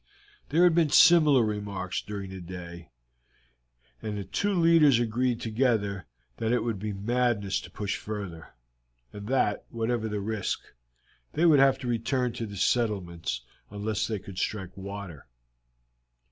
[0.49, 2.89] There had been similar remarks during the day,
[4.01, 8.55] and the two leaders agreed together that it would be madness to push further,
[9.13, 10.59] and that, whatever the risk,
[11.33, 15.27] they would have to return to the settlements unless they could strike water.